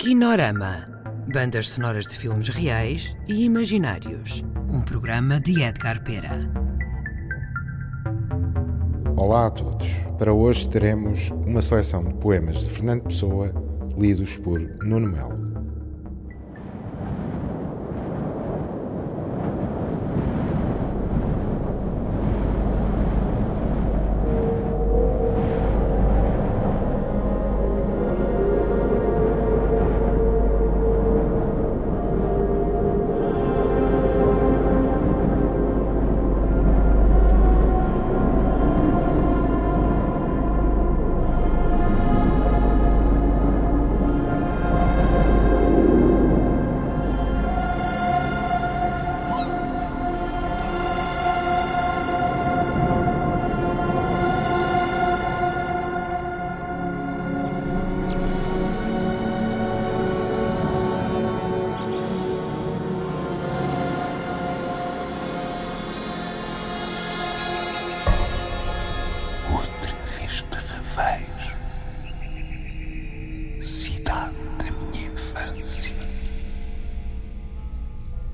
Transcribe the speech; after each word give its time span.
Kinorama. 0.00 0.88
Bandas 1.30 1.68
sonoras 1.68 2.06
de 2.06 2.16
filmes 2.16 2.48
reais 2.48 3.14
e 3.28 3.44
imaginários. 3.44 4.42
Um 4.72 4.80
programa 4.80 5.38
de 5.38 5.62
Edgar 5.62 6.02
Pera. 6.02 6.50
Olá 9.14 9.48
a 9.48 9.50
todos. 9.50 9.90
Para 10.18 10.32
hoje 10.32 10.66
teremos 10.70 11.30
uma 11.46 11.60
seleção 11.60 12.02
de 12.02 12.14
poemas 12.14 12.60
de 12.60 12.70
Fernando 12.70 13.02
Pessoa, 13.02 13.52
lidos 13.94 14.38
por 14.38 14.58
Nuno 14.82 15.06
Melo. 15.06 15.49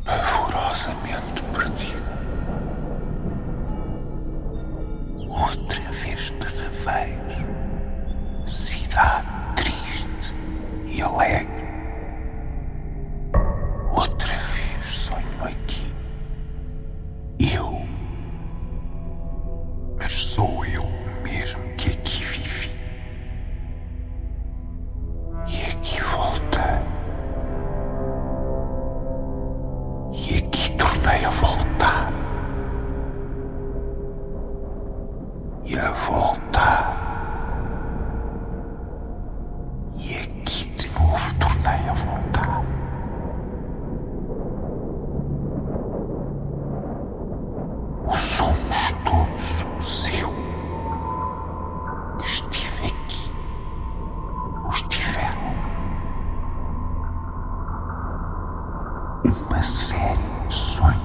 pavorosamente 0.04 1.42
perdido. 1.52 2.02
Outra 5.28 5.80
vez 5.92 6.30
te 6.30 6.46
revejo, 6.46 7.46
cidade 8.46 9.28
triste 9.56 10.34
e 10.86 11.02
alegre. 11.02 11.45
uma 59.56 59.62
série 59.62 60.18
de 60.48 60.54
sonhos. 60.54 60.95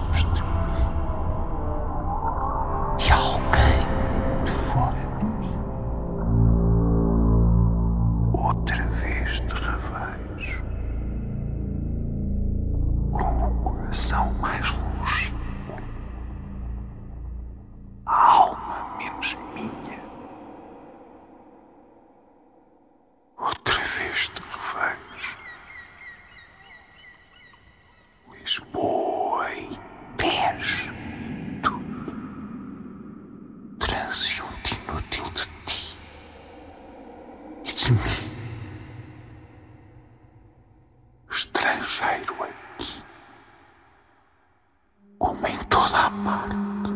parto 46.24 46.92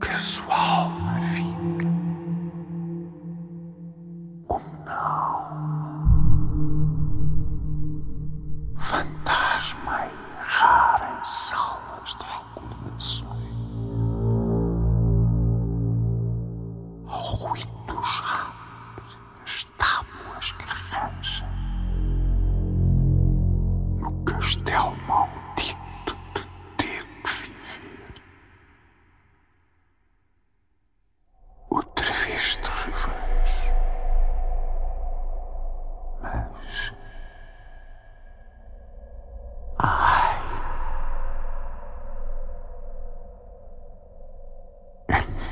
que 0.00 0.16
sua 0.18 0.54
alma 0.54 1.20
como 4.46 4.84
na 4.84 4.96
alma 4.96 5.58
fantasma 8.76 10.06
errar 10.38 11.18
em 11.18 11.24
salas 11.24 12.14
de 12.14 12.24
recordações. 12.24 13.28
Ao 17.08 17.20
ruído 17.20 17.68
e 18.98 19.42
as 19.42 19.64
tábuas 19.76 20.52
que 20.52 20.64
rangem 20.64 21.48
no 23.98 24.12
castelo 24.24 24.96
mau 25.08 25.28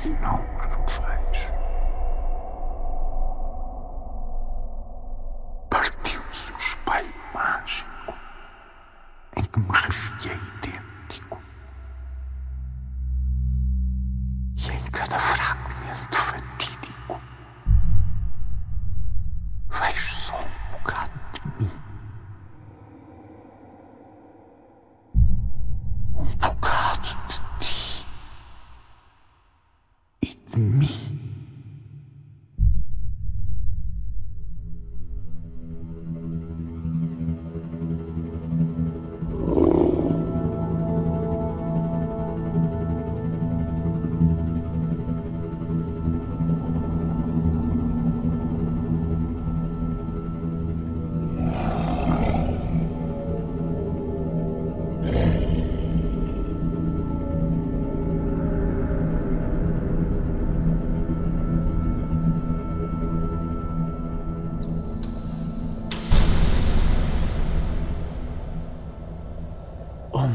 e 0.07 0.13
não 0.21 0.37
vejo. 0.85 1.53
Partiu-se 5.69 6.53
o 6.53 6.57
espelho 6.57 7.13
é 7.13 7.37
mágico 7.37 8.13
em 9.35 9.43
que 9.43 9.59
me 9.59 9.67
refiei 9.67 10.35
idêntico 10.35 11.41
e 14.55 14.71
em 14.71 14.91
cada 14.91 15.19
fragmento 15.19 16.17
fatídico 16.17 17.21
vejo 19.69 20.13
só 20.15 20.35
um 20.35 20.71
bocado 20.71 21.11
de 21.33 21.63
mim. 21.63 21.76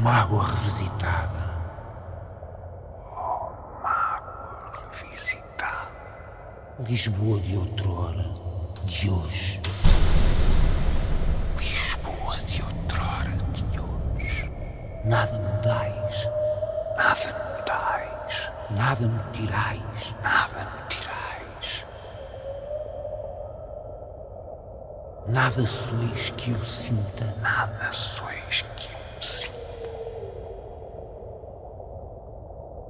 Mágoa 0.02 0.44
revisitada. 0.44 1.42
Oh, 3.14 3.52
mágoa 3.80 4.90
revisitada. 4.90 5.92
Lisboa 6.80 7.40
de 7.40 7.56
outrora, 7.56 8.34
de 8.84 9.08
hoje. 9.10 9.62
Lisboa 11.56 12.36
de 12.48 12.62
outrora, 12.62 13.30
de 13.54 13.80
hoje. 13.80 14.50
Nada 15.04 15.38
me 15.38 15.62
dais, 15.62 16.28
nada 16.96 17.32
me 17.38 17.62
dais, 17.64 18.52
nada 18.70 19.06
me 19.06 19.22
tirais, 19.30 20.14
nada 20.20 20.64
me 20.64 20.88
tirais. 20.88 21.86
Nada 25.28 25.64
sois 25.64 26.30
que 26.30 26.50
eu 26.50 26.64
sinta, 26.64 27.24
nada 27.40 27.92
sois 27.92 28.62
que 28.76 28.88
eu 28.92 29.22
sinta. 29.22 29.52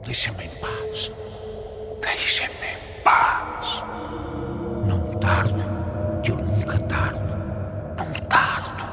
Deixa-me 0.04 0.44
em 0.44 0.48
paz, 0.56 1.12
deixa-me 2.00 2.66
em 2.66 3.02
paz. 3.04 3.84
Não 4.88 5.18
tardo, 5.20 5.62
que 6.24 6.32
eu 6.32 6.38
nunca 6.38 6.76
tardo. 6.80 7.36
Não 7.96 8.12
tardo, 8.28 8.84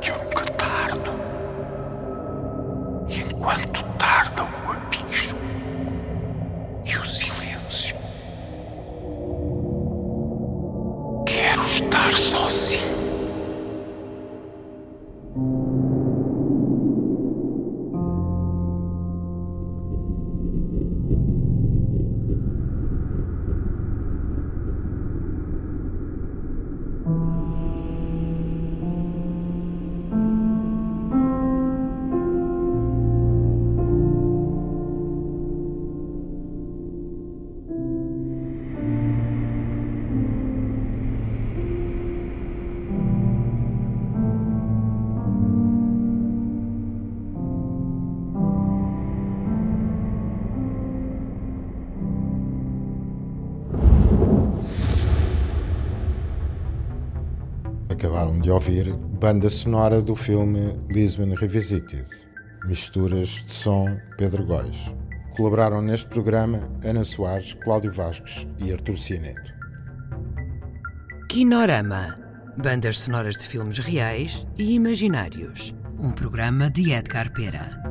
que 0.00 0.10
eu 0.10 0.16
nunca 0.24 0.44
tardo. 0.52 1.10
E 3.08 3.20
enquanto 3.20 3.84
tarda 3.98 4.57
de 58.40 58.50
ouvir 58.50 58.92
banda 58.94 59.48
sonora 59.50 60.00
do 60.00 60.14
filme 60.14 60.78
Lisbon 60.88 61.34
Revisited, 61.34 62.06
misturas 62.64 63.44
de 63.46 63.52
som 63.52 63.98
Pedro 64.16 64.44
Góis. 64.44 64.92
Colaboraram 65.36 65.82
neste 65.82 66.06
programa 66.06 66.68
Ana 66.84 67.04
Soares, 67.04 67.54
Cláudio 67.54 67.92
Vasques 67.92 68.46
e 68.58 68.72
Artur 68.72 68.96
Cianeto. 68.96 69.52
Kinorama. 71.28 72.18
Bandas 72.56 72.98
sonoras 73.00 73.36
de 73.36 73.46
filmes 73.46 73.78
reais 73.78 74.46
e 74.56 74.74
imaginários. 74.74 75.74
Um 75.98 76.10
programa 76.10 76.70
de 76.70 76.92
Edgar 76.92 77.32
Pera. 77.32 77.87